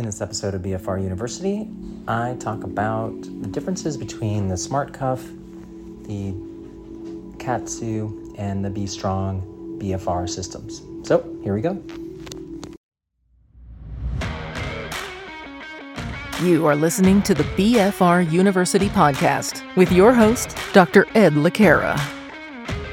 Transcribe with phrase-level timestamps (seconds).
[0.00, 1.68] In this episode of BFR University,
[2.08, 5.22] I talk about the differences between the Smart Cuff,
[6.04, 6.32] the
[7.36, 9.42] KAATSU, and the B Strong
[9.78, 10.80] BFR systems.
[11.06, 11.82] So, here we go.
[16.42, 21.06] You are listening to the BFR University podcast with your host, Dr.
[21.14, 22.19] Ed Le Cara.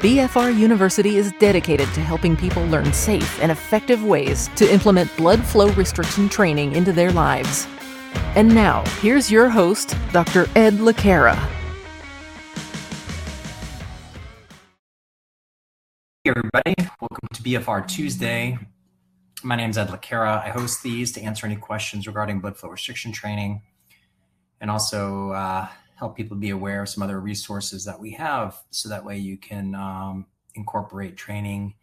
[0.00, 5.44] BFR University is dedicated to helping people learn safe and effective ways to implement blood
[5.44, 7.66] flow restriction training into their lives.
[8.34, 10.46] And now, here's your host, Dr.
[10.56, 11.36] Ed Le Cara.
[16.24, 16.74] Hey, everybody.
[16.98, 18.58] Welcome to BFR Tuesday.
[19.42, 20.42] My name is Ed Le Cara.
[20.42, 23.60] I host these to answer any questions regarding blood flow restriction training
[24.62, 25.68] and also uh,
[26.00, 29.36] help people be aware of some other resources that we have so that way you
[29.36, 31.74] can um, incorporate training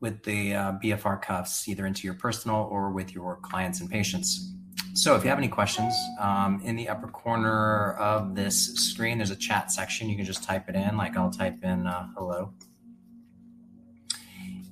[0.00, 4.54] with the uh, BFR cuffs either into your personal or with your clients and patients.
[4.94, 9.30] So if you have any questions, um, in the upper corner of this screen, there's
[9.30, 10.08] a chat section.
[10.08, 12.52] You can just type it in, like I'll type in uh, hello.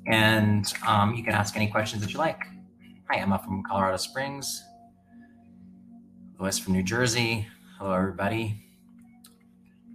[0.07, 2.41] And um, you can ask any questions that you like.
[3.11, 4.63] Hi, Emma from Colorado Springs.
[6.39, 7.49] Louis from New Jersey.
[7.81, 8.63] Hello, everybody.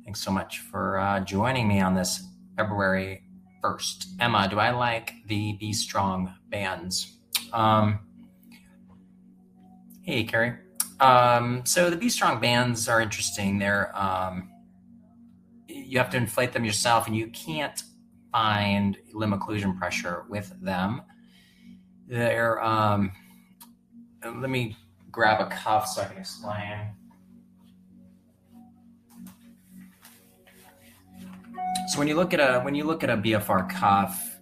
[0.06, 3.22] Thanks so much for uh, joining me on this February
[3.64, 4.06] 1st.
[4.20, 7.20] Emma, do I like the B Strong bands?
[7.54, 8.00] Um,
[10.02, 10.56] hey, Carrie.
[11.00, 13.60] Um, so the B Strong bands are interesting.
[13.60, 14.50] They're um,
[15.68, 17.84] you have to inflate them yourself, and you can't
[18.32, 21.04] find limb occlusion pressure with them.
[22.08, 23.12] They're um,
[24.24, 24.76] let me
[25.12, 26.96] grab a cuff so I can explain.
[31.88, 34.40] So when you look at a when you look at a BFR cuff,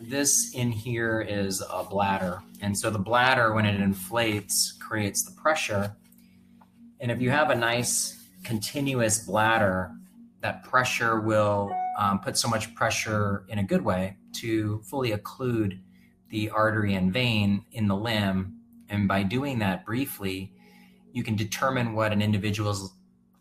[0.00, 5.32] this in here is a bladder, and so the bladder when it inflates creates the
[5.40, 5.96] pressure.
[7.00, 9.92] And if you have a nice continuous bladder,
[10.40, 15.80] that pressure will um, put so much pressure in a good way to fully occlude
[16.30, 18.58] the artery and vein in the limb.
[18.88, 20.52] And by doing that briefly,
[21.12, 22.94] you can determine what an individual's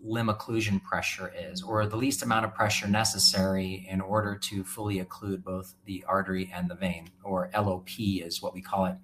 [0.04, 5.00] limb occlusion pressure is, or the least amount of pressure necessary in order to fully
[5.04, 8.96] occlude both the artery and the vein, or LOP is what we call it.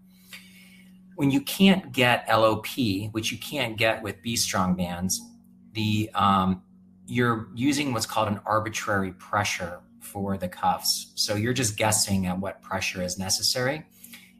[1.15, 2.67] When you can't get LOP,
[3.11, 5.21] which you can't get with B strong bands,
[5.73, 6.61] the um,
[7.07, 11.11] you're using what's called an arbitrary pressure for the cuffs.
[11.15, 13.85] So you're just guessing at what pressure is necessary.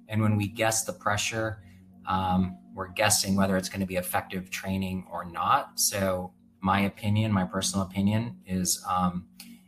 [0.08, 1.64] And when we guess the pressure,
[2.08, 5.80] um, we're guessing whether it's going to be effective training or not.
[5.80, 9.28] So my opinion, my personal opinion is, um,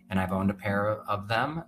[0.10, 1.64] and I've owned a pair of them,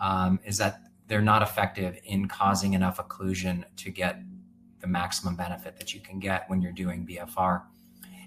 [0.00, 4.20] um, is that they're not effective in causing enough occlusion to get
[4.80, 7.62] the maximum benefit that you can get when you're doing BFR.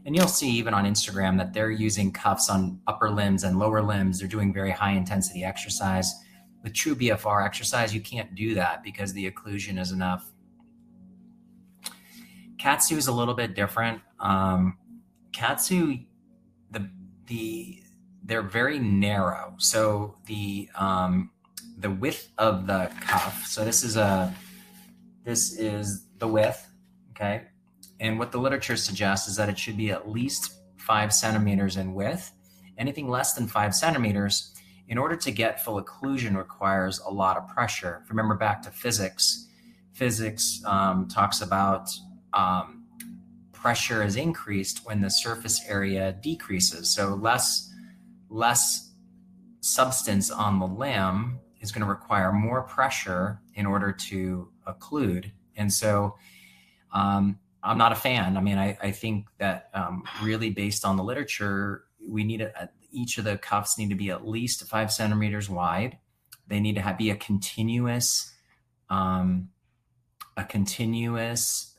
[0.05, 3.81] And you'll see even on Instagram that they're using cuffs on upper limbs and lower
[3.81, 4.19] limbs.
[4.19, 6.13] They're doing very high intensity exercise.
[6.63, 10.31] With true BFR exercise, you can't do that because the occlusion is enough.
[12.57, 14.01] KAATSU is a little bit different.
[14.19, 14.77] Um,
[15.31, 16.05] KAATSU
[17.27, 17.81] the the
[18.23, 19.53] they're very narrow.
[19.57, 21.31] So the um,
[21.77, 23.45] the width of the cuff.
[23.45, 24.33] So this is a
[25.23, 26.67] this is the width.
[27.11, 27.43] Okay,
[27.99, 31.93] and what the literature suggests is that it should be at least five centimeters in
[31.93, 32.31] width.
[32.77, 34.53] Anything less than five centimeters,
[34.88, 38.03] in order to get full occlusion, requires a lot of pressure.
[38.09, 39.47] Remember back to physics.
[39.94, 41.89] Physics um, talks about
[42.33, 42.83] um,
[43.67, 46.89] pressure is increased when the surface area decreases.
[46.89, 47.69] So less
[48.29, 48.94] less
[49.59, 55.31] substance on the limb is going to require more pressure in order to occlude.
[55.57, 56.16] And so
[56.94, 58.38] um, I'm not a fan.
[58.38, 62.69] I mean, I, I think that um, really based on the literature, we need a,
[62.94, 65.97] each of the cuffs need to be at least five centimeters wide.
[66.47, 68.33] They need to have, be a continuous,
[68.89, 69.50] um,
[70.38, 71.76] a continuous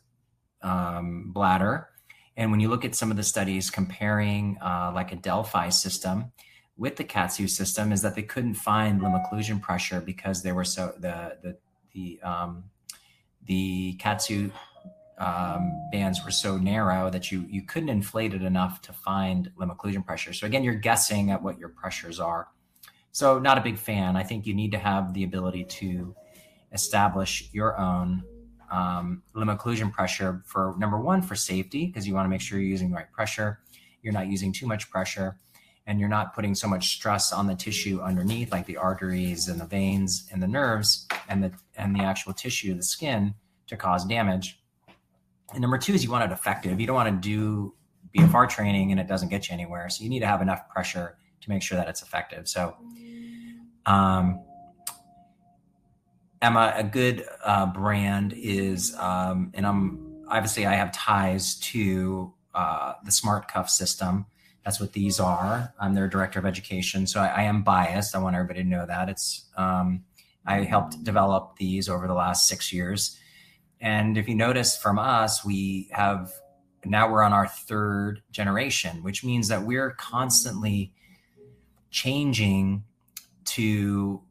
[0.63, 1.89] um, bladder.
[2.37, 6.33] And when you look at some of the studies comparing uh, like a Delfi system
[6.77, 10.65] with the KAATSU system, is that they couldn't find limb occlusion pressure because they were
[10.65, 11.57] so the the
[11.93, 12.65] the um,
[13.47, 14.53] the KAATSU
[15.19, 19.71] um, bands were so narrow that you you couldn't inflate it enough to find limb
[19.71, 20.33] occlusion pressure.
[20.33, 22.49] So again, you're guessing at what your pressures are.
[23.11, 24.17] So not a big fan.
[24.17, 26.15] I think you need to have the ability to
[26.73, 28.23] establish your own
[28.71, 32.59] um, limb occlusion pressure for number one for safety because you want to make sure
[32.59, 33.61] you're using the right pressure
[34.03, 35.39] you're not using too much pressure
[35.87, 39.61] and you're not putting so much stress on the tissue underneath like the arteries and
[39.61, 43.35] the veins and the nerves and the and the actual tissue the skin
[43.67, 44.61] to cause damage
[45.53, 46.81] And number two is you want it effective.
[46.81, 47.75] You don't want to do
[48.17, 49.89] BFR training and it doesn't get you anywhere.
[49.89, 52.49] So you need to have enough pressure to make sure that it's effective.
[52.49, 52.77] So,
[53.87, 54.41] um,
[56.41, 62.95] Emma, a good uh, brand is, um, and I'm obviously I have ties to uh,
[63.05, 64.27] the Smart Cuff system.
[64.65, 65.73] That's what these are.
[65.81, 68.15] I'm their director of education, so I, I am biased.
[68.15, 69.47] I want everybody to know that it's.
[69.57, 70.05] Um,
[70.47, 73.19] I helped develop these over the last six years,
[73.81, 76.33] and if you notice from us, we have
[76.85, 80.93] now we're on our third generation, which means that we're constantly
[81.91, 82.85] changing
[83.45, 84.23] to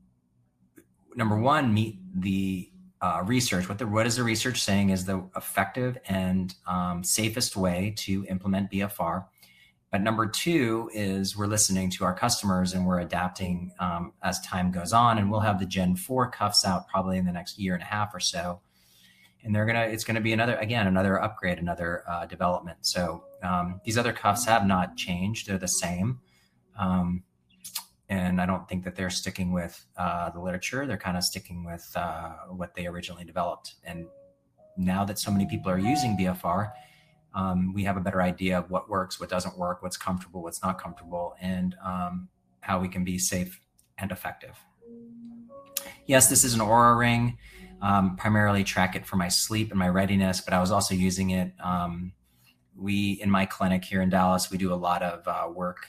[1.18, 2.70] number one meet the
[3.02, 3.68] uh, research.
[3.68, 8.26] What the what is the research saying is the effective and um, safest way to
[8.30, 9.26] implement BFR.
[9.92, 14.72] But number two is we're listening to our customers and we're adapting um, as time
[14.72, 15.18] goes on.
[15.18, 17.86] And we'll have the Gen Four cuffs out probably in the next year and a
[17.86, 18.62] half or so.
[19.44, 22.80] And they're gonna it's gonna be another again another upgrade, another uh, development.
[22.82, 26.20] So um, these other cuffs have not changed; they're the same.
[26.78, 27.24] Um,
[28.10, 30.86] and I don't think that they're sticking with uh, the literature.
[30.86, 33.76] They're kind of sticking with uh, what they originally developed.
[33.84, 34.08] And
[34.78, 36.72] now that so many people are using BFR,
[37.34, 40.64] um, we have a better idea of what works, what doesn't work, what's comfortable, what's
[40.64, 42.30] not comfortable, and um,
[42.62, 43.60] how we can be safe
[43.98, 44.58] and effective.
[46.06, 47.38] Yes, this is an Oura ring.
[47.82, 51.32] Um, primarily track it for my sleep and my readiness, but I was also using
[51.32, 51.54] it.
[51.60, 52.14] Um,
[52.76, 55.88] we in my clinic here in Dallas, we do a lot of uh, work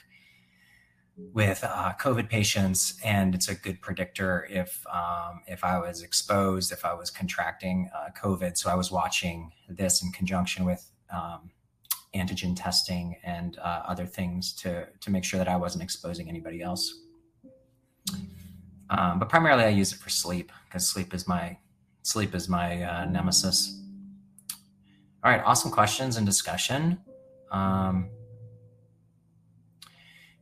[1.33, 6.71] with uh, COVID patients, and it's a good predictor if um, if I was exposed,
[6.71, 8.57] if I was contracting uh, COVID.
[8.57, 11.51] So I was watching this in conjunction with um,
[12.15, 16.61] antigen testing and uh, other things to to make sure that I wasn't exposing anybody
[16.61, 16.93] else.
[18.89, 21.57] Um, but primarily, I use it for sleep because sleep is my
[22.01, 23.81] sleep is my uh, nemesis.
[25.23, 26.97] All right, awesome questions and discussion.
[27.51, 28.09] Um,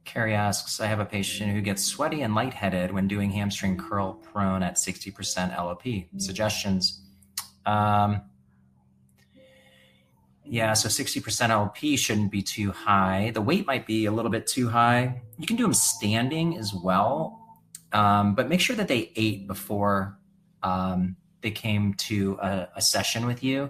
[0.08, 4.14] Carrie asks, I have a patient who gets sweaty and lightheaded when doing hamstring curl
[4.14, 5.84] prone at 60% LOP.
[6.18, 7.02] Suggestions.
[7.66, 8.22] Um,
[10.46, 13.32] yeah, so 60% LOP shouldn't be too high.
[13.32, 15.22] The weight might be a little bit too high.
[15.38, 17.46] You can do them standing as well,
[17.92, 20.18] um, but make sure that they ate before
[20.64, 23.70] um, they came to a, a, session with you.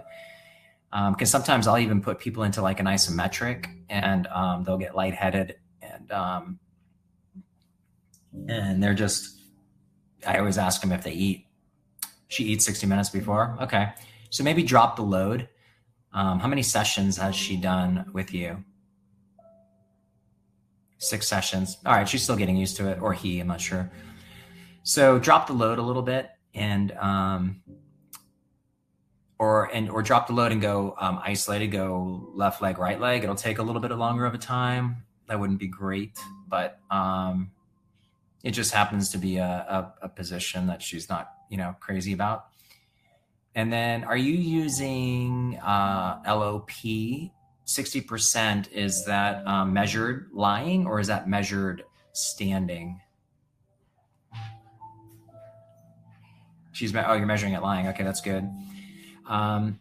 [0.90, 4.94] Because um, sometimes I'll even put people into like an isometric and um, they'll get
[4.94, 5.56] lightheaded
[6.10, 6.58] and um,
[8.48, 9.36] and they're just.
[10.26, 11.46] I always ask them if they eat.
[12.28, 13.56] She eats sixty minutes before.
[13.62, 13.92] Okay,
[14.30, 15.48] so maybe drop the load.
[16.12, 18.64] Um, how many sessions has she done with you?
[20.98, 21.78] Six sessions.
[21.86, 23.40] All right, she's still getting used to it, or he.
[23.40, 23.90] I'm not sure.
[24.82, 27.62] So drop the load a little bit and um,
[29.38, 33.22] or and or drop the load and go um, isolated go left leg right leg
[33.22, 37.50] it'll take a little bit longer of a time that wouldn't be great, but um,
[38.42, 39.44] it just happens to be a,
[40.00, 42.46] a, a position that she's not, you know, crazy about.
[43.54, 46.70] And then, are you using uh, LOP?
[47.64, 51.84] Sixty percent is that um, measured lying or is that measured
[52.14, 52.98] standing?
[56.72, 57.88] She's oh, you're measuring it lying.
[57.88, 58.48] Okay, that's good.
[59.28, 59.80] Um,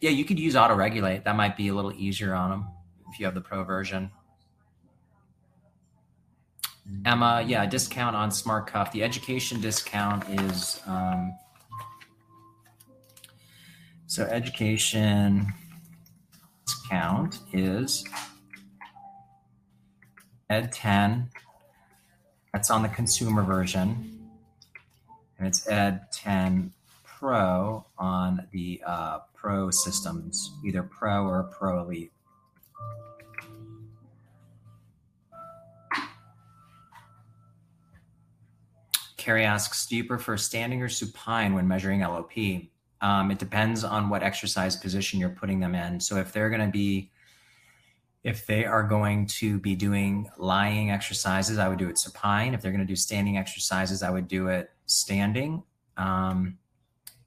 [0.00, 1.24] yeah, you could use auto regulate.
[1.24, 2.66] That might be a little easier on them
[3.12, 4.10] if you have the pro version.
[7.04, 8.92] Emma, yeah, discount on Smart Cuff.
[8.92, 11.32] The education discount is um,
[14.06, 15.52] so education
[16.66, 18.04] discount is
[20.50, 21.30] Ed 10.
[22.52, 24.28] That's on the consumer version,
[25.38, 26.72] and it's Ed 10
[27.04, 32.12] Pro on the uh, Pro systems, either Pro or Pro Elite.
[39.30, 42.32] Carrie asks, do you prefer standing or supine when measuring LOP?
[43.00, 46.00] Um, it depends on what exercise position you're putting them in.
[46.00, 47.12] So if they're going to be,
[48.24, 52.54] if they are going to be doing lying exercises, I would do it supine.
[52.54, 55.62] If they're going to do standing exercises, I would do it standing.
[55.96, 56.58] Um,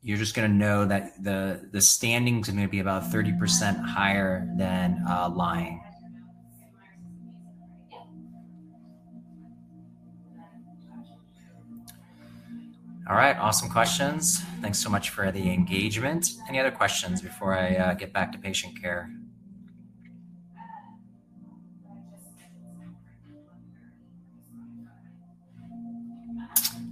[0.02, 3.80] you're just going to know that the the standing is going to be about 30%
[3.82, 5.82] higher than uh, lying.
[13.14, 14.42] All right, awesome questions.
[14.60, 16.32] Thanks so much for the engagement.
[16.50, 19.08] Any other questions before I uh, get back to patient care?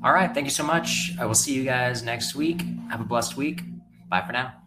[0.04, 1.14] All right, thank you so much.
[1.20, 2.62] I will see you guys next week.
[2.92, 3.64] Have a blessed week.
[4.08, 4.61] Bye for now.